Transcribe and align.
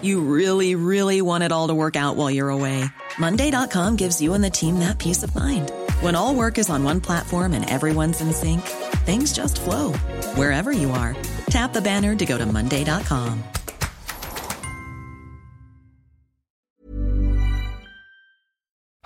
You 0.00 0.20
really, 0.20 0.74
really 0.76 1.22
want 1.22 1.42
it 1.42 1.50
all 1.50 1.68
to 1.68 1.74
work 1.74 1.96
out 1.96 2.16
while 2.16 2.30
you're 2.30 2.50
away. 2.50 2.84
Monday.com 3.18 3.96
gives 3.96 4.20
you 4.20 4.34
and 4.34 4.44
the 4.44 4.50
team 4.50 4.78
that 4.78 4.98
peace 4.98 5.24
of 5.24 5.34
mind. 5.34 5.72
When 6.00 6.14
all 6.14 6.34
work 6.34 6.58
is 6.58 6.70
on 6.70 6.84
one 6.84 7.00
platform 7.00 7.52
and 7.52 7.68
everyone's 7.68 8.20
in 8.20 8.32
sync, 8.32 8.62
things 9.06 9.32
just 9.32 9.60
flow 9.60 9.92
wherever 10.36 10.70
you 10.70 10.90
are. 10.90 11.16
Tap 11.50 11.72
the 11.72 11.80
banner 11.80 12.14
to 12.14 12.26
go 12.26 12.38
to 12.38 12.46
Monday.com. 12.46 13.42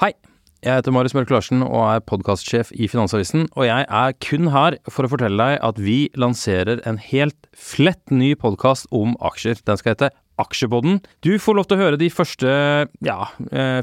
Hei, 0.00 0.12
jeg 0.64 0.74
heter 0.74 0.92
Marius 0.92 1.14
Mørk 1.14 1.30
Larsen 1.30 1.62
og 1.62 1.84
er 1.86 2.00
podkastsjef 2.02 2.72
i 2.74 2.88
Finansavisen, 2.90 3.46
og 3.54 3.68
jeg 3.68 3.86
er 3.86 4.16
kun 4.26 4.50
her 4.50 4.76
for 4.90 5.06
å 5.06 5.12
fortelle 5.12 5.38
deg 5.38 5.60
at 5.62 5.78
vi 5.78 6.10
lanserer 6.18 6.82
en 6.84 6.98
helt 6.98 7.46
flett 7.54 8.10
ny 8.10 8.34
podkast 8.34 8.90
om 8.90 9.14
aksjer. 9.22 9.62
Den 9.62 9.78
skal 9.78 9.94
hete 9.94 10.10
Aksjepodden. 10.42 11.00
Du 11.24 11.32
får 11.40 11.58
lov 11.58 11.68
til 11.70 11.78
å 11.78 11.82
høre 11.84 12.00
de 12.00 12.10
første 12.12 12.52
ja, 13.06 13.18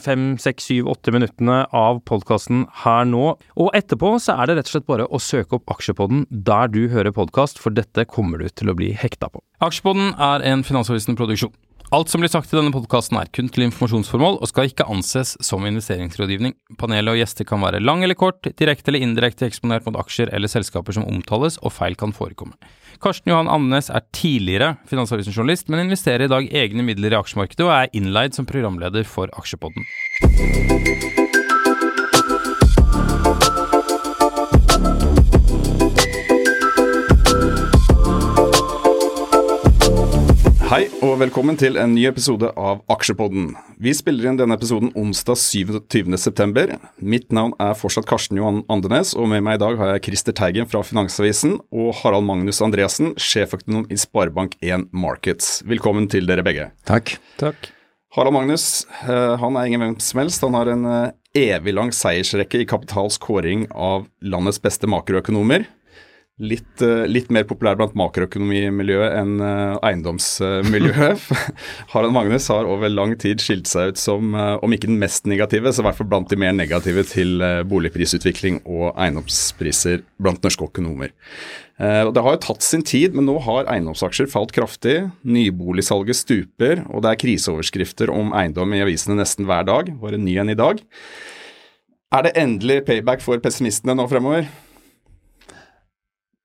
fem, 0.03 0.33
seks, 0.41 0.69
syv, 0.69 0.89
åtte 0.91 1.13
minuttene 1.15 1.61
av 1.75 2.01
podkasten 2.09 2.65
her 2.83 3.07
nå. 3.09 3.33
Og 3.59 3.71
etterpå 3.77 4.15
så 4.23 4.37
er 4.39 4.49
det 4.49 4.59
rett 4.59 4.71
og 4.71 4.75
slett 4.75 4.89
bare 4.89 5.07
å 5.07 5.21
søke 5.23 5.59
opp 5.59 5.75
Aksjepodden 5.75 6.25
der 6.29 6.71
du 6.71 6.83
hører 6.91 7.15
podkast, 7.15 7.61
for 7.61 7.75
dette 7.75 8.07
kommer 8.09 8.41
du 8.41 8.49
til 8.51 8.71
å 8.71 8.77
bli 8.77 8.91
hekta 8.97 9.31
på. 9.31 9.43
Aksjepodden 9.65 10.13
er 10.15 10.45
en 10.51 10.65
Finansavisen-produksjon. 10.67 11.55
Alt 11.89 12.11
som 12.11 12.21
blir 12.21 12.29
sagt 12.29 12.51
i 12.53 12.57
denne 12.57 12.69
podkasten 12.69 13.17
er 13.17 13.29
kun 13.33 13.47
til 13.49 13.63
informasjonsformål 13.65 14.35
og 14.43 14.49
skal 14.51 14.67
ikke 14.69 14.85
anses 14.93 15.31
som 15.41 15.63
investeringsrådgivning. 15.65 16.53
Panelet 16.77 17.15
og 17.15 17.17
gjester 17.17 17.47
kan 17.49 17.63
være 17.63 17.81
lang 17.81 18.03
eller 18.05 18.17
kort, 18.19 18.45
direkte 18.61 18.91
eller 18.91 19.01
indirekte 19.07 19.47
eksponert 19.47 19.87
mot 19.89 19.97
aksjer 19.97 20.29
eller 20.29 20.51
selskaper 20.51 20.93
som 20.93 21.07
omtales, 21.09 21.57
og 21.65 21.73
feil 21.73 21.97
kan 21.97 22.13
forekomme. 22.13 22.53
Karsten 23.01 23.33
Johan 23.33 23.49
Andenes 23.49 23.89
er 23.89 24.05
tidligere 24.13 24.75
Finansavisen-journalist, 24.91 25.71
men 25.73 25.87
investerer 25.87 26.27
i 26.27 26.29
dag 26.29 26.51
egne 26.61 26.85
midler 26.85 27.15
i 27.15 27.21
aksjemarkedet 27.23 27.65
og 27.65 27.73
er 27.73 27.89
innleid 27.97 28.37
som 28.37 28.45
programleder 28.45 29.09
for 29.09 29.33
Aksjepodden. 29.41 29.89
Hei 40.69 40.83
og 41.01 41.15
velkommen 41.17 41.55
til 41.57 41.79
en 41.81 41.95
ny 41.95 42.03
episode 42.05 42.45
av 42.53 42.83
Aksjepodden. 42.93 43.55
Vi 43.81 43.89
spiller 43.97 44.27
inn 44.29 44.35
denne 44.37 44.53
episoden 44.53 44.91
onsdag 44.93 45.39
27.9. 45.41 46.75
Mitt 47.01 47.33
navn 47.33 47.55
er 47.57 47.73
fortsatt 47.73 48.05
Karsten 48.05 48.37
Johan 48.37 48.59
Andenes, 48.69 49.15
og 49.17 49.31
med 49.31 49.41
meg 49.47 49.57
i 49.57 49.61
dag 49.63 49.79
har 49.79 49.89
jeg 49.95 50.03
Christer 50.05 50.35
Teigen 50.37 50.69
fra 50.69 50.83
Finansavisen 50.85 51.55
og 51.73 51.89
Harald 52.03 52.27
Magnus 52.27 52.61
Andresen, 52.61 53.15
sjeføkonom 53.17 53.87
i 53.89 53.97
Sparebank1 53.97 54.85
Markets. 54.93 55.63
Velkommen 55.65 56.05
til 56.13 56.29
dere 56.29 56.45
begge. 56.45 56.69
Takk. 56.85 57.15
Takk. 57.41 57.71
Harald 58.13 58.37
Magnus 58.37 58.85
eh, 59.07 59.33
han 59.41 59.57
er 59.57 59.71
ingen 59.71 59.87
hvem 59.87 59.97
som 60.05 60.21
helst. 60.21 60.45
Han 60.45 60.59
har 60.59 60.69
en 60.69 60.85
eh, 60.85 61.17
evig 61.49 61.73
lang 61.73 61.89
seiersrekke 61.89 62.61
i 62.61 62.69
Kapitals 62.69 63.17
kåring 63.21 63.65
av 63.73 64.05
landets 64.21 64.61
beste 64.61 64.85
makroøkonomer. 64.85 65.65
Litt, 66.39 66.79
uh, 66.79 67.03
litt, 67.03 67.27
mer 67.35 67.43
populær 67.43 67.75
blant 67.75 67.97
makroøkonomimiljøet 67.99 69.15
enn 69.19 69.41
uh, 69.43 69.75
eiendomsmiljøet. 69.83 71.25
Harald 71.91 72.15
Magnus 72.15 72.47
har 72.47 72.69
over 72.69 72.87
lang 72.87 73.17
tid 73.19 73.43
skilt 73.43 73.67
seg 73.67 73.91
ut 73.91 73.99
som, 73.99 74.31
uh, 74.37 74.55
om 74.63 74.71
ikke 74.71 74.87
den 74.87 75.01
mest 75.01 75.27
negative, 75.27 75.73
så 75.75 75.83
i 75.83 75.87
hvert 75.89 75.97
fall 75.97 76.07
blant 76.07 76.31
de 76.31 76.39
mer 76.39 76.55
negative 76.55 77.03
til 77.11 77.43
boligprisutvikling 77.67 78.61
og 78.63 78.93
eiendomspriser 78.93 80.05
blant 80.19 80.47
norske 80.47 80.69
økonomer. 80.69 81.11
det 81.79 82.23
har 82.23 82.35
jo 82.35 82.41
tatt 82.43 82.63
sin 82.63 82.83
tid, 82.83 83.13
men 83.15 83.27
nå 83.27 83.37
har 83.43 83.67
eiendomsaksjer 83.71 84.31
falt 84.31 84.51
kraftig. 84.55 85.09
Nyboligsalget 85.23 86.21
stuper, 86.21 86.85
og 86.87 87.03
det 87.03 87.11
er 87.11 87.21
kriseoverskrifter 87.23 88.11
om 88.11 88.31
eiendom 88.35 88.75
i 88.75 88.81
avisene 88.83 89.19
nesten 89.19 89.47
hver 89.47 89.67
dag. 89.67 89.91
Var 90.01 90.15
en 90.15 90.25
ny 90.27 90.39
en 90.39 90.55
i 90.55 90.59
dag. 90.59 90.79
Er 92.15 92.25
det 92.25 92.35
endelig 92.39 92.81
payback 92.87 93.23
for 93.23 93.39
pessimistene 93.43 93.95
nå 93.95 94.07
fremover? 94.11 94.47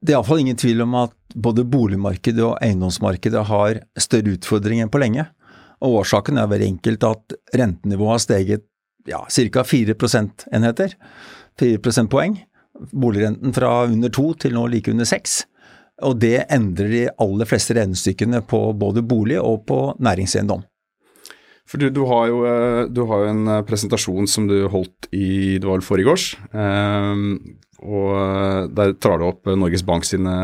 Det 0.05 0.13
er 0.13 0.19
iallfall 0.19 0.43
ingen 0.43 0.59
tvil 0.61 0.83
om 0.85 0.99
at 1.01 1.15
både 1.33 1.65
boligmarkedet 1.65 2.43
og 2.45 2.59
eiendomsmarkedet 2.61 3.47
har 3.49 3.79
større 3.97 4.35
utfordringer 4.37 4.85
enn 4.85 4.93
på 4.93 5.01
lenge. 5.01 5.25
Og 5.81 6.03
Årsaken 6.03 6.37
er 6.41 6.51
veldig 6.51 6.69
enkelt 6.75 7.07
at 7.09 7.37
rentenivået 7.57 8.13
har 8.13 8.21
steget 8.21 8.67
ja, 9.09 9.23
ca. 9.25 9.65
4 9.65 9.97
prosentenheter. 9.97 10.93
4 11.61 11.81
prosentpoeng. 11.81 12.37
Boligrenten 12.93 13.57
fra 13.57 13.73
under 13.89 14.13
2 14.13 14.27
til 14.45 14.57
nå 14.59 14.67
like 14.75 14.93
under 14.93 15.09
6. 15.09 15.41
Og 16.05 16.21
det 16.21 16.37
endrer 16.53 16.93
de 16.93 17.03
aller 17.25 17.49
fleste 17.49 17.77
regnestykkene 17.79 18.45
på 18.45 18.61
både 18.77 19.05
bolig 19.09 19.41
og 19.41 19.65
på 19.69 19.81
næringseiendom. 20.05 20.67
For 21.65 21.81
du, 21.81 21.89
du, 21.89 22.05
har 22.11 22.29
jo, 22.29 22.41
du 22.93 23.07
har 23.09 23.25
jo 23.25 23.33
en 23.33 23.53
presentasjon 23.65 24.29
som 24.29 24.51
du 24.51 24.67
holdt 24.69 25.09
i 25.17 25.57
det 25.57 25.65
var 25.65 25.79
vel 25.79 25.87
forrige 25.87 26.13
års, 26.13 26.27
eh, 26.53 27.23
og 27.85 28.09
eh, 28.17 28.63
der 28.77 28.97
tar 29.01 29.21
du 29.21 29.29
opp 29.29 29.51
Norges 29.53 29.85
Bank 29.87 30.07
sine 30.09 30.35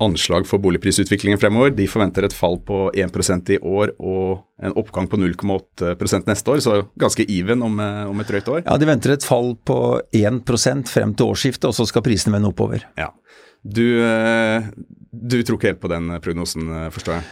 anslag 0.00 0.46
for 0.48 0.62
boligprisutviklingen 0.64 1.40
fremover. 1.40 1.74
De 1.76 1.84
forventer 1.90 2.24
et 2.24 2.32
fall 2.32 2.56
på 2.64 2.86
1% 2.96 3.52
i 3.52 3.58
år 3.60 3.92
og 3.98 4.40
en 4.64 4.76
oppgang 4.80 5.10
på 5.10 5.18
0,8 5.20 6.22
neste 6.24 6.54
år, 6.54 6.62
så 6.64 6.78
ganske 7.00 7.26
even 7.28 7.66
om, 7.66 7.76
eh, 7.84 8.06
om 8.08 8.22
et 8.22 8.32
drøyt 8.32 8.48
år. 8.48 8.62
Ja, 8.64 8.78
de 8.80 8.88
venter 8.88 9.12
et 9.12 9.26
fall 9.26 9.52
på 9.56 10.00
1% 10.16 10.88
frem 10.88 11.12
til 11.14 11.34
årsskiftet, 11.34 11.68
og 11.68 11.76
så 11.76 11.86
skal 11.86 12.06
prisene 12.06 12.38
vende 12.38 12.48
oppover. 12.48 12.86
Ja. 12.96 13.10
Du, 13.60 14.00
eh, 14.00 14.70
du 15.12 15.42
tror 15.42 15.58
ikke 15.58 15.74
helt 15.74 15.84
på 15.84 15.92
den 15.92 16.08
prognosen, 16.24 16.70
forstår 16.94 17.20
jeg? 17.20 17.24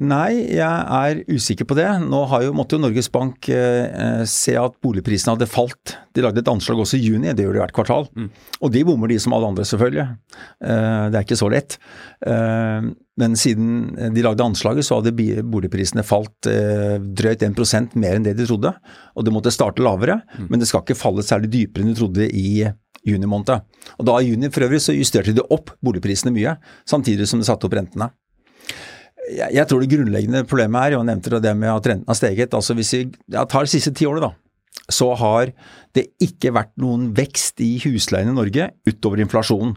Nei, 0.00 0.56
jeg 0.56 0.64
er 0.64 1.18
usikker 1.28 1.66
på 1.68 1.76
det. 1.76 1.88
Nå 2.08 2.22
jo, 2.40 2.54
måtte 2.56 2.78
jo 2.78 2.80
Norges 2.80 3.10
Bank 3.12 3.50
eh, 3.52 4.22
se 4.28 4.54
at 4.56 4.78
boligprisene 4.80 5.34
hadde 5.34 5.48
falt. 5.50 5.92
De 6.16 6.24
lagde 6.24 6.40
et 6.40 6.48
anslag 6.48 6.80
også 6.80 6.96
i 6.96 7.02
juni, 7.04 7.34
det 7.36 7.44
gjør 7.44 7.58
de 7.58 7.60
hvert 7.60 7.74
kvartal. 7.76 8.08
Mm. 8.16 8.30
Og 8.64 8.72
de 8.72 8.84
bommer 8.88 9.12
de 9.12 9.18
som 9.20 9.36
alle 9.36 9.50
andre, 9.52 9.66
selvfølgelig. 9.68 10.06
Eh, 10.64 11.04
det 11.12 11.20
er 11.20 11.26
ikke 11.26 11.38
så 11.42 11.50
lett. 11.52 11.76
Eh, 12.24 12.88
men 13.20 13.36
siden 13.36 14.14
de 14.16 14.24
lagde 14.24 14.46
anslaget, 14.46 14.88
så 14.88 15.02
hadde 15.02 15.12
boligprisene 15.52 16.06
falt 16.08 16.48
eh, 16.48 16.96
drøyt 16.96 17.44
1 17.44 17.92
mer 18.00 18.16
enn 18.16 18.24
det 18.24 18.38
de 18.40 18.48
trodde. 18.48 18.72
Og 19.20 19.28
det 19.28 19.36
måtte 19.36 19.52
starte 19.52 19.84
lavere, 19.84 20.22
mm. 20.32 20.48
men 20.48 20.64
det 20.64 20.70
skal 20.70 20.80
ikke 20.86 20.96
falle 20.96 21.26
særlig 21.26 21.52
dypere 21.52 21.84
enn 21.84 21.92
de 21.92 22.00
trodde 22.00 22.30
i 22.30 22.64
juni 23.04 23.28
måned. 23.28 23.68
Og 24.00 24.08
da 24.08 24.16
i 24.16 24.32
juni 24.32 24.48
for 24.48 24.64
øvrig 24.64 24.80
så 24.80 24.96
justerte 24.96 25.36
de 25.36 25.44
opp 25.52 25.74
boligprisene 25.84 26.32
mye, 26.32 26.56
samtidig 26.88 27.28
som 27.28 27.40
de 27.40 27.48
satte 27.48 27.68
opp 27.68 27.76
rentene 27.76 28.08
jeg, 29.30 29.54
jeg, 29.56 29.66
tror 29.68 29.82
det 29.82 29.90
grunnleggende 29.92 30.44
problemet 30.48 30.80
er, 30.80 30.96
og 30.96 31.02
jeg 31.02 31.10
nevnte 31.10 31.42
det 31.42 31.56
med 31.56 31.72
at 31.72 31.88
renten 31.92 32.10
har 32.10 32.18
steget. 32.18 32.54
altså 32.54 32.76
Hvis 32.78 32.92
vi 32.94 33.02
ja, 33.32 33.44
tar 33.44 33.66
de 33.66 33.72
siste 33.72 33.92
ti 33.96 34.08
årene, 34.08 34.30
da, 34.30 34.84
så 34.90 35.12
har 35.18 35.52
det 35.96 36.08
ikke 36.22 36.54
vært 36.54 36.74
noen 36.82 37.10
vekst 37.16 37.62
i 37.64 37.76
husleiene 37.84 38.34
i 38.34 38.38
Norge 38.38 38.70
utover 38.88 39.22
inflasjonen. 39.24 39.76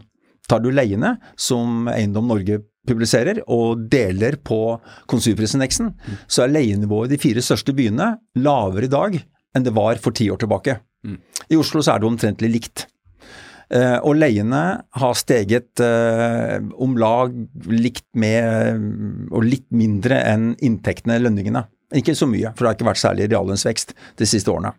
Tar 0.50 0.60
du 0.60 0.68
leiene, 0.74 1.16
som 1.40 1.88
Eiendom 1.88 2.28
Norge 2.28 2.60
publiserer, 2.84 3.40
og 3.48 3.86
deler 3.88 4.36
på 4.44 4.76
konsumprisindeksen, 5.08 5.94
så 6.28 6.44
er 6.44 6.52
leienivået 6.52 7.12
i 7.12 7.16
de 7.16 7.22
fire 7.22 7.44
største 7.44 7.72
byene 7.76 8.10
lavere 8.44 8.90
i 8.90 8.92
dag 8.92 9.16
enn 9.54 9.64
det 9.64 9.72
var 9.74 10.00
for 10.02 10.16
ti 10.16 10.26
år 10.32 10.42
tilbake. 10.42 10.76
Mm. 11.06 11.20
I 11.52 11.58
Oslo 11.60 11.80
så 11.84 11.94
er 11.94 12.02
det 12.02 12.08
omtrentlig 12.10 12.50
likt. 12.50 12.86
Uh, 13.72 13.98
og 14.04 14.18
leiene 14.18 14.62
har 15.00 15.14
steget 15.16 15.80
uh, 15.82 16.58
om 16.80 16.96
lag 17.00 17.32
likt 17.70 18.06
med, 18.18 18.82
og 19.32 19.46
litt 19.46 19.68
mindre 19.74 20.20
enn 20.28 20.52
inntektene, 20.64 21.20
lønningene. 21.22 21.64
Ikke 21.94 22.16
så 22.18 22.28
mye, 22.28 22.52
for 22.52 22.64
det 22.64 22.70
har 22.70 22.78
ikke 22.78 22.90
vært 22.90 23.02
særlig 23.02 23.30
reallønnsvekst 23.30 23.94
de 24.20 24.28
siste 24.28 24.50
årene. 24.52 24.74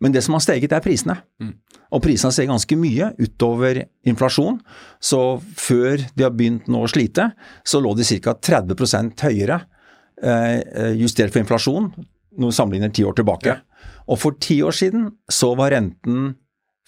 Men 0.00 0.14
det 0.14 0.22
som 0.24 0.36
har 0.36 0.44
steget, 0.44 0.72
er 0.72 0.84
prisene. 0.84 1.18
Mm. 1.42 1.54
Og 1.90 2.02
prisene 2.04 2.30
har 2.30 2.36
steget 2.36 2.52
ganske 2.52 2.78
mye 2.80 3.10
utover 3.20 3.82
inflasjon. 4.08 4.60
Så 5.02 5.20
før 5.60 6.00
de 6.14 6.24
har 6.24 6.32
begynt 6.36 6.70
nå 6.72 6.84
å 6.84 6.90
slite, 6.90 7.30
så 7.66 7.82
lå 7.82 7.92
de 7.98 8.06
ca. 8.24 8.36
30 8.36 9.26
høyere 9.26 9.60
uh, 9.60 10.92
justert 10.96 11.34
for 11.34 11.42
inflasjon, 11.42 11.90
når 12.38 12.52
vi 12.52 12.56
sammenligner 12.56 12.94
ti 12.94 13.04
år 13.04 13.18
tilbake. 13.18 13.56
Ja. 13.58 13.90
Og 14.10 14.20
for 14.20 14.36
ti 14.40 14.60
år 14.64 14.74
siden 14.76 15.10
så 15.30 15.52
var 15.58 15.74
renten 15.74 16.34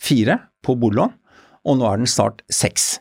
fire 0.01 0.39
på 0.65 0.77
boliglån, 0.79 1.15
og 1.63 1.79
nå 1.79 1.87
er 1.89 2.01
den 2.01 2.11
snart 2.11 2.43
seks. 2.53 2.97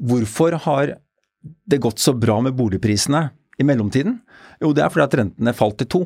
Hvorfor 0.00 0.56
har 0.66 0.96
det 1.40 1.80
gått 1.82 2.02
så 2.02 2.14
bra 2.16 2.40
med 2.44 2.56
boligprisene 2.58 3.28
i 3.60 3.66
mellomtiden? 3.66 4.18
Jo, 4.60 4.72
det 4.76 4.84
er 4.84 4.92
fordi 4.92 5.06
at 5.06 5.18
rentene 5.20 5.56
falt 5.56 5.78
til 5.80 5.90
to. 5.90 6.02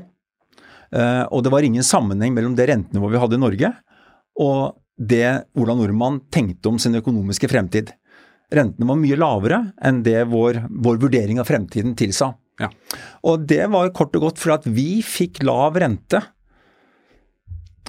Eh, 0.94 1.24
og 1.30 1.44
det 1.44 1.52
var 1.54 1.66
ingen 1.66 1.86
sammenheng 1.86 2.34
mellom 2.36 2.54
det 2.58 2.68
rentenivået 2.70 3.16
vi 3.16 3.22
hadde 3.22 3.38
i 3.38 3.44
Norge, 3.44 3.72
og 4.44 4.60
det 4.94 5.26
Ola 5.58 5.74
Nordmann 5.74 6.20
tenkte 6.32 6.70
om 6.70 6.78
sin 6.78 6.94
økonomiske 6.98 7.50
fremtid. 7.50 7.90
Rentene 8.54 8.86
var 8.86 9.00
mye 9.00 9.18
lavere 9.18 9.60
enn 9.82 10.02
det 10.06 10.20
vår, 10.30 10.66
vår 10.70 11.00
vurdering 11.02 11.40
av 11.42 11.48
fremtiden 11.48 11.96
tilsa. 11.98 12.34
Ja. 12.62 12.68
Og 13.26 13.48
det 13.50 13.64
var 13.72 13.90
kort 13.96 14.14
og 14.14 14.28
godt 14.28 14.38
fordi 14.38 14.54
at 14.54 14.68
vi 14.76 14.88
fikk 15.02 15.42
lav 15.46 15.78
rente 15.80 16.20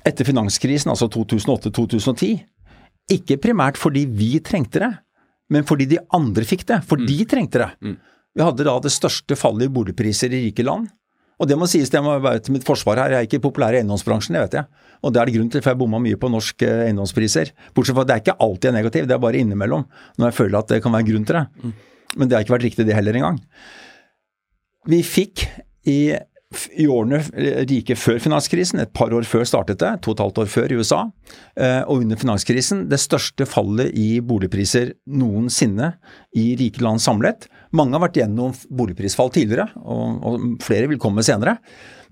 etter 0.04 0.28
finanskrisen, 0.28 0.92
altså 0.92 1.08
2008-2010. 1.14 2.34
Ikke 3.16 3.38
primært 3.42 3.78
fordi 3.78 4.06
vi 4.10 4.40
trengte 4.44 4.82
det, 4.82 4.92
men 5.54 5.66
fordi 5.68 5.88
de 5.94 6.02
andre 6.16 6.46
fikk 6.48 6.66
det. 6.68 6.82
For 6.90 6.98
de 6.98 7.18
trengte 7.30 7.62
det. 7.62 7.72
Vi 8.36 8.44
hadde 8.44 8.66
da 8.68 8.76
det 8.84 8.92
største 8.92 9.38
fallet 9.40 9.70
i 9.70 9.74
boligpriser 9.74 10.34
i 10.34 10.48
rike 10.50 10.66
land. 10.66 10.90
Og 11.40 11.50
det 11.50 11.58
må 11.60 11.68
sies, 11.68 11.90
det 11.92 12.00
må 12.04 12.14
være 12.24 12.40
til 12.46 12.56
mitt 12.56 12.66
forsvar 12.68 13.00
her, 13.02 13.12
jeg 13.12 13.26
er 13.26 13.28
ikke 13.28 13.42
populær 13.44 13.76
i 13.76 13.82
eiendomsbransjen, 13.82 14.38
det 14.38 14.44
vet 14.46 14.54
jeg. 14.60 14.84
Og 15.04 15.12
det 15.12 15.20
er 15.20 15.28
det 15.28 15.36
grunn 15.36 15.50
til, 15.52 15.64
for 15.64 15.74
jeg 15.74 15.80
bomma 15.82 16.00
mye 16.00 16.20
på 16.20 16.30
norske 16.32 16.68
eh, 16.68 16.84
eiendomspriser. 16.88 17.52
Bortsett 17.76 17.98
fra 17.98 18.06
at 18.06 18.10
det 18.10 18.16
er 18.16 18.24
ikke 18.24 18.38
alltid 18.46 18.70
er 18.70 18.78
negativ, 18.78 19.08
det 19.10 19.16
er 19.18 19.24
bare 19.24 19.42
innimellom. 19.42 19.84
Når 20.16 20.32
jeg 20.32 20.38
føler 20.38 20.60
at 20.62 20.72
det 20.72 20.80
kan 20.86 20.96
være 20.96 21.08
grunn 21.10 21.28
til 21.28 21.40
det. 21.40 21.74
Men 22.16 22.30
det 22.30 22.38
har 22.38 22.46
ikke 22.46 22.56
vært 22.56 22.68
riktig 22.70 22.86
det 22.88 22.96
heller 22.96 23.20
engang. 23.20 23.42
Vi 24.88 25.02
fikk 25.04 25.44
i, 25.92 26.16
i 26.78 26.86
årene 26.88 27.20
rike 27.68 27.96
før 27.98 28.20
finanskrisen, 28.22 28.80
et 28.80 28.92
par 28.96 29.14
år 29.16 29.26
før 29.28 29.44
startet 29.50 29.80
det, 29.82 29.90
to 30.06 30.12
og 30.12 30.16
et 30.16 30.24
halvt 30.24 30.42
år 30.44 30.52
før 30.52 30.72
i 30.72 30.78
USA, 30.78 31.00
eh, 31.58 31.82
og 31.82 32.04
under 32.04 32.20
finanskrisen, 32.22 32.86
det 32.92 33.00
største 33.02 33.48
fallet 33.50 33.90
i 33.98 34.22
boligpriser 34.22 34.94
noensinne 35.10 35.96
i 36.38 36.46
rike 36.60 36.84
land 36.86 37.02
samlet. 37.04 37.50
Mange 37.76 37.98
har 37.98 38.06
vært 38.06 38.22
gjennom 38.22 38.54
boligprisfall 38.70 39.34
tidligere, 39.36 39.68
og, 39.82 40.22
og 40.22 40.48
flere 40.64 40.90
vil 40.92 41.02
komme 41.02 41.26
senere. 41.26 41.58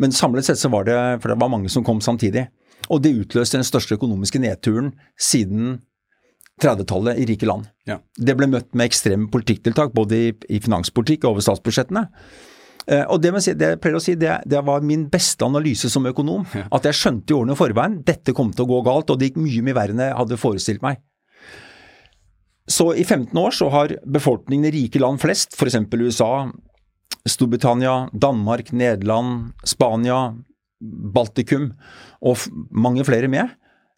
Men 0.02 0.16
samlet 0.16 0.50
sett 0.50 0.62
så 0.62 0.72
var 0.74 0.90
det, 0.90 1.00
for 1.22 1.32
det 1.32 1.40
var 1.40 1.54
mange 1.54 1.72
som 1.72 1.86
kom 1.86 2.02
samtidig. 2.04 2.48
Og 2.92 3.04
det 3.04 3.14
utløste 3.16 3.60
den 3.60 3.68
største 3.68 3.96
økonomiske 3.96 4.42
nedturen 4.44 4.92
siden 5.16 5.78
30-tallet 6.62 7.22
i 7.22 7.28
rike 7.30 7.48
land. 7.48 7.70
Ja. 7.90 8.00
Det 8.18 8.36
ble 8.38 8.50
møtt 8.50 8.74
med 8.74 8.90
ekstreme 8.90 9.30
politikktiltak, 9.32 9.94
både 9.96 10.18
i, 10.18 10.34
i 10.50 10.60
finanspolitikk 10.64 11.24
og 11.24 11.36
over 11.36 11.46
statsbudsjettene. 11.46 12.08
Eh, 12.88 13.06
og 13.08 13.22
det, 13.24 13.32
si, 13.44 13.54
det 13.56 13.74
jeg 13.74 13.80
pleier 13.84 13.98
å 14.00 14.04
si, 14.04 14.16
det, 14.20 14.36
det 14.50 14.62
var 14.66 14.84
min 14.86 15.08
beste 15.12 15.46
analyse 15.48 15.90
som 15.92 16.08
økonom. 16.10 16.46
At 16.74 16.88
jeg 16.90 17.00
skjønte 17.00 17.34
i 17.34 17.38
årene 17.38 17.56
i 17.56 17.60
forveien 17.60 17.98
dette 18.06 18.36
kom 18.36 18.52
til 18.54 18.66
å 18.66 18.72
gå 18.74 18.84
galt, 18.90 19.14
og 19.14 19.20
det 19.20 19.32
gikk 19.32 19.42
mye 19.44 19.66
mye 19.66 19.78
verre 19.78 19.96
enn 19.96 20.04
jeg 20.04 20.20
hadde 20.20 20.40
forestilt 20.42 20.86
meg. 20.86 21.02
Så 22.70 22.94
i 22.96 23.04
15 23.04 23.36
år 23.40 23.56
så 23.56 23.68
har 23.74 23.98
befolkningen 24.08 24.70
i 24.70 24.76
rike 24.76 25.02
land 25.04 25.20
flest, 25.20 25.56
f.eks. 25.58 25.82
USA, 26.00 26.48
Storbritannia, 27.28 28.08
Danmark, 28.14 28.72
Nederland, 28.76 29.52
Spania, 29.68 30.34
Baltikum 30.84 31.72
og 32.24 32.48
mange 32.72 33.04
flere 33.08 33.30
med, 33.32 33.52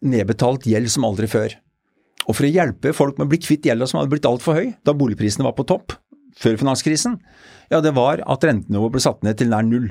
nedbetalt 0.06 0.66
gjeld 0.68 0.90
som 0.92 1.06
aldri 1.06 1.30
før. 1.30 1.54
Og 2.26 2.34
for 2.34 2.46
å 2.46 2.50
hjelpe 2.50 2.94
folk 2.94 3.18
med 3.18 3.28
å 3.28 3.30
bli 3.30 3.40
kvitt 3.42 3.66
gjelda 3.66 3.86
som 3.86 4.00
hadde 4.00 4.10
blitt 4.10 4.26
altfor 4.26 4.58
høy 4.58 4.72
da 4.86 4.94
boligprisene 4.98 5.46
var 5.46 5.54
på 5.58 5.66
topp 5.66 5.94
før 6.36 6.58
finanskrisen, 6.60 7.18
ja 7.72 7.80
det 7.82 7.94
var 7.96 8.20
at 8.26 8.44
rentenivået 8.46 8.92
ble 8.96 9.02
satt 9.04 9.22
ned 9.26 9.38
til 9.40 9.48
nær 9.52 9.64
null. 9.66 9.90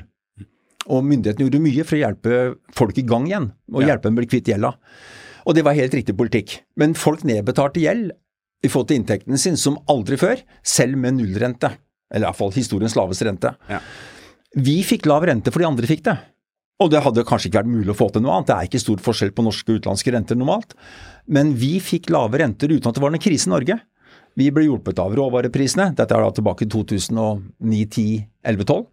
Og 0.86 1.02
myndighetene 1.02 1.48
gjorde 1.48 1.62
mye 1.64 1.84
for 1.86 1.96
å 1.98 2.02
hjelpe 2.04 2.36
folk 2.78 2.98
i 2.98 3.06
gang 3.06 3.26
igjen, 3.26 3.48
og 3.72 3.82
Ja. 3.82 3.88
hjelpe 3.94 4.06
dem 4.06 4.14
å 4.14 4.22
bli 4.22 4.30
kvitt 4.30 4.46
gjelda. 4.52 4.74
Og 5.46 5.54
det 5.54 5.64
var 5.66 5.74
helt 5.74 5.92
riktig 5.94 6.16
politikk. 6.16 6.60
Men 6.76 6.94
folk 6.94 7.22
nedbetalte 7.26 7.80
gjeld 7.82 8.12
i 8.64 8.68
forhold 8.68 8.88
til 8.88 9.00
inntekten 9.00 9.38
sin 9.38 9.56
som 9.56 9.78
aldri 9.88 10.16
før, 10.18 10.40
selv 10.62 10.96
med 10.96 11.14
nullrente. 11.18 11.72
Eller 12.12 12.28
iallfall 12.28 12.52
historiens 12.54 12.94
laveste 12.94 13.26
rente. 13.26 13.56
Ja. 13.68 13.80
Vi 14.56 14.82
fikk 14.86 15.06
lav 15.06 15.26
rente 15.26 15.50
fordi 15.50 15.66
andre 15.66 15.86
fikk 15.86 16.02
det. 16.06 16.16
Og 16.78 16.90
det 16.92 17.02
hadde 17.02 17.24
kanskje 17.24 17.48
ikke 17.50 17.62
vært 17.64 17.72
mulig 17.72 17.88
å 17.94 17.96
få 17.96 18.10
til 18.12 18.22
noe 18.22 18.34
annet, 18.36 18.46
det 18.50 18.56
er 18.56 18.68
ikke 18.68 18.82
stor 18.82 18.96
forskjell 19.00 19.30
på 19.32 19.44
norske 19.46 19.70
og 19.72 19.80
utenlandske 19.80 20.12
renter 20.12 20.36
normalt. 20.36 20.74
Men 21.26 21.54
vi 21.56 21.78
fikk 21.80 22.10
lave 22.12 22.38
renter 22.38 22.68
uten 22.68 22.90
at 22.90 22.94
det 22.94 23.02
var 23.02 23.10
noen 23.14 23.22
krise 23.22 23.48
i 23.48 23.52
Norge. 23.54 23.78
Vi 24.36 24.50
ble 24.52 24.66
hjulpet 24.66 24.98
av 25.00 25.14
råvareprisene, 25.16 25.94
dette 25.96 26.12
er 26.12 26.20
da 26.26 26.30
tilbake 26.36 26.66
i 26.66 26.68
2009, 26.68 27.86
10, 27.88 28.26
11, 28.44 28.64
12. 28.68 28.84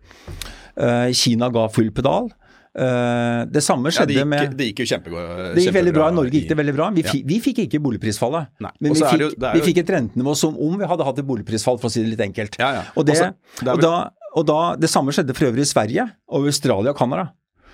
Eh, 0.77 1.11
Kina 1.13 1.49
ga 1.53 1.67
full 1.69 1.91
pedal. 1.91 2.29
Eh, 2.73 3.43
det 3.53 3.61
samme 3.61 3.91
Ja, 3.91 3.99
skjedde 3.99 4.07
det, 4.07 4.15
gikk, 4.23 4.29
med 4.31 4.55
det 4.57 4.67
gikk 4.71 4.79
jo 4.81 4.85
kjempebra. 4.95 5.53
det 5.53 5.61
gikk 5.65 5.75
veldig 5.75 5.93
bra. 5.93 6.07
I 6.09 6.15
Norge 6.15 6.31
gikk 6.33 6.47
det 6.49 6.57
veldig 6.57 6.73
bra. 6.79 6.87
Vi, 6.95 7.03
Ja. 7.03 7.11
vi 7.27 7.39
fikk 7.43 7.59
ikke 7.67 7.79
boligprisfallet. 7.83 8.47
Nei. 8.59 8.71
Men 8.79 8.93
vi 8.93 8.99
fikk, 9.01 9.19
jo- 9.19 9.29
vi 9.53 9.59
jo- 9.59 9.65
fikk 9.67 9.77
et 9.83 9.87
rentenivå 9.93 10.35
som 10.35 10.55
om 10.57 10.77
vi 10.79 10.85
hadde 10.85 11.03
hatt 11.05 11.19
et 11.19 11.27
boligprisfall, 11.27 11.77
for 11.79 11.87
å 11.87 11.91
si 11.91 12.01
det 12.03 12.17
litt 12.17 12.23
enkelt. 12.33 12.57
Ja, 12.57 12.71
ja. 12.73 12.83
Og, 12.97 13.05
det, 13.05 13.13
Også- 13.15 13.33
det 13.59 13.65
vel... 13.67 13.75
og, 13.75 13.81
da, 13.81 14.09
og 14.35 14.45
da, 14.47 14.75
Det 14.77 14.89
samme 14.89 15.11
skjedde 15.11 15.35
for 15.35 15.45
øvrig 15.51 15.59
i 15.59 15.69
Sverige, 15.69 16.11
og 16.29 16.45
Australia 16.45 16.89
og 16.89 16.97
Canada. 16.97 17.29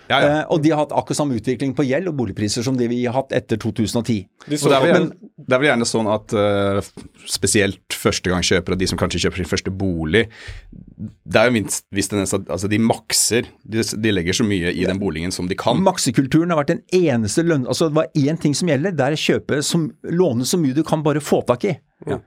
Ja, 0.09 0.17
ja. 0.19 0.29
Eh, 0.39 0.45
og 0.49 0.63
de 0.63 0.71
har 0.73 0.81
hatt 0.81 0.93
akkurat 0.95 1.19
samme 1.19 1.37
utvikling 1.37 1.75
på 1.77 1.85
gjeld 1.85 2.09
og 2.09 2.15
boligpriser 2.17 2.65
som 2.65 2.77
de 2.77 2.87
vi 2.89 3.03
har 3.05 3.13
hatt 3.13 3.33
etter 3.37 3.59
2010. 3.61 4.15
Og 4.47 4.49
det, 4.49 4.57
er 4.65 4.81
vel, 4.81 4.89
gjerne- 4.89 5.31
det 5.45 5.55
er 5.55 5.61
vel 5.61 5.69
gjerne 5.69 5.87
sånn 5.87 6.09
at 6.09 6.33
uh, 6.33 6.79
spesielt 7.29 7.97
førstegangskjøpere, 7.99 8.77
de 8.79 8.87
som 8.89 8.99
kanskje 9.01 9.21
kjøper 9.25 9.43
sin 9.43 9.49
første 9.51 9.73
bolig, 9.73 10.23
det 10.97 11.41
er 11.41 11.51
jo 11.51 11.55
minst 11.59 11.85
hvis 11.95 12.09
den, 12.11 12.25
altså, 12.25 12.69
de 12.71 12.79
makser. 12.81 13.51
De, 13.61 13.83
de 13.85 14.13
legger 14.15 14.39
så 14.39 14.47
mye 14.47 14.73
i 14.73 14.87
den 14.89 15.01
boligen 15.01 15.33
som 15.35 15.49
de 15.49 15.57
kan. 15.59 15.77
Maksekulturen 15.85 16.49
har 16.53 16.61
vært 16.63 16.73
den 16.73 16.81
eneste 17.03 17.45
lønn... 17.45 17.67
Altså, 17.69 17.91
det 17.91 17.99
var 17.99 18.09
én 18.17 18.39
ting 18.41 18.57
som 18.57 18.71
gjelder, 18.71 18.95
det 18.97 19.05
er 19.05 19.17
å 19.17 19.21
kjøpe 19.21 19.61
som, 19.65 19.85
låne 20.09 20.47
så 20.49 20.57
mye 20.61 20.77
du 20.77 20.81
kan 20.87 21.05
bare 21.05 21.21
få 21.23 21.43
tak 21.47 21.67
i. 21.69 21.75
Ja. 22.09 22.17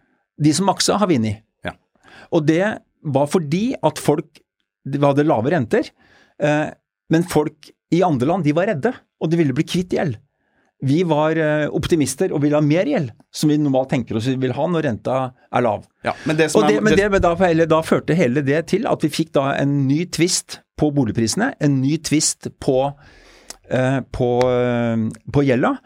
De 0.42 0.54
som 0.54 0.70
maksa, 0.70 1.00
har 1.02 1.10
vunnet. 1.10 1.42
Ja. 1.66 1.74
Og 2.30 2.46
det 2.46 2.62
var 3.02 3.26
fordi 3.30 3.72
at 3.82 3.98
folk 3.98 4.38
hadde 5.02 5.26
lave 5.26 5.50
renter, 5.52 5.90
eh, 6.42 6.70
men 7.12 7.24
folk 7.28 7.70
i 7.92 8.02
andre 8.04 8.28
land 8.28 8.46
de 8.46 8.54
var 8.56 8.70
redde, 8.72 8.92
og 9.20 9.30
de 9.30 9.38
ville 9.40 9.56
bli 9.56 9.66
kvitt 9.68 9.92
gjeld. 9.94 10.16
Vi 10.82 11.02
var 11.06 11.38
eh, 11.38 11.68
optimister 11.70 12.32
og 12.34 12.42
ville 12.42 12.58
ha 12.58 12.64
mer 12.64 12.88
gjeld, 12.90 13.12
som 13.30 13.52
vi 13.52 13.58
normalt 13.60 13.92
tenker 13.92 14.18
oss 14.18 14.26
vi 14.26 14.38
vil 14.42 14.54
ha 14.56 14.64
når 14.66 14.86
renta 14.88 15.18
er 15.30 15.62
lav. 15.62 15.84
Ja, 16.02 16.16
men 16.26 16.40
det 16.40 16.48
som 16.50 16.66
det, 16.66 16.80
men 16.82 16.96
det, 16.98 17.06
men 17.12 17.22
da, 17.22 17.36
da 17.70 17.82
førte 17.86 18.16
hele 18.18 18.42
det 18.42 18.64
til 18.72 18.88
at 18.90 19.04
vi 19.04 19.12
fikk 19.12 19.30
da 19.36 19.52
en 19.60 19.84
ny 19.86 20.00
tvist 20.10 20.58
på 20.80 20.90
boligprisene, 20.96 21.52
en 21.62 21.78
ny 21.84 22.00
tvist 22.02 22.50
på, 22.64 22.78
eh, 23.70 24.00
på, 24.10 24.30
eh, 24.48 25.06
på 25.36 25.44
gjelda, 25.46 25.76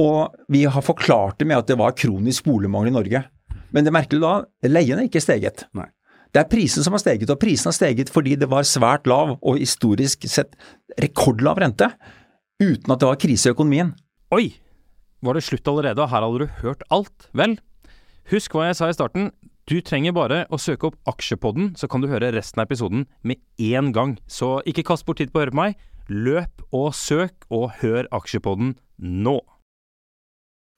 og 0.00 0.42
vi 0.50 0.64
har 0.66 0.86
forklart 0.86 1.38
det 1.38 1.46
med 1.50 1.60
at 1.60 1.70
det 1.70 1.78
var 1.78 1.94
kronisk 1.98 2.48
boligmangel 2.48 2.90
i 2.90 2.96
Norge. 2.96 3.22
Men 3.70 3.86
det 3.86 3.94
merkelige 3.94 4.26
da, 4.26 4.34
leiene 4.66 5.04
er 5.04 5.10
ikke 5.10 5.22
steget. 5.22 5.68
Nei. 5.78 5.86
Det 6.30 6.44
er 6.44 6.50
prisen 6.50 6.84
som 6.86 6.94
har 6.94 7.02
steget, 7.02 7.30
og 7.32 7.40
prisen 7.42 7.70
har 7.70 7.74
steget 7.74 8.10
fordi 8.14 8.36
det 8.38 8.48
var 8.50 8.66
svært 8.68 9.08
lav, 9.10 9.36
og 9.42 9.58
historisk 9.58 10.28
sett 10.30 10.54
rekordlav 11.02 11.58
rente, 11.58 11.90
uten 12.62 12.94
at 12.94 13.02
det 13.02 13.08
var 13.08 13.18
krise 13.20 13.50
i 13.50 13.54
økonomien. 13.54 13.94
Oi! 14.34 14.52
Var 15.20 15.36
det 15.36 15.44
slutt 15.44 15.68
allerede, 15.68 16.00
og 16.00 16.08
her 16.08 16.24
hadde 16.24 16.46
du 16.46 16.60
hørt 16.62 16.84
alt? 16.94 17.26
Vel, 17.36 17.58
husk 18.30 18.54
hva 18.54 18.70
jeg 18.70 18.78
sa 18.78 18.88
i 18.88 18.96
starten. 18.96 19.28
Du 19.68 19.76
trenger 19.84 20.14
bare 20.16 20.44
å 20.50 20.58
søke 20.58 20.88
opp 20.88 20.96
Aksjepodden, 21.10 21.74
så 21.76 21.90
kan 21.90 22.02
du 22.02 22.08
høre 22.10 22.32
resten 22.34 22.62
av 22.62 22.70
episoden 22.70 23.04
med 23.26 23.42
én 23.60 23.92
gang. 23.94 24.16
Så 24.26 24.58
ikke 24.66 24.86
kast 24.88 25.04
bort 25.06 25.20
tid 25.20 25.34
på 25.34 25.38
å 25.38 25.44
høre 25.44 25.54
på 25.54 25.60
meg. 25.60 25.76
Løp 26.10 26.64
og 26.74 26.94
søk, 26.96 27.44
og 27.52 27.68
hør 27.82 28.08
Aksjepodden 28.16 28.76
nå. 28.98 29.36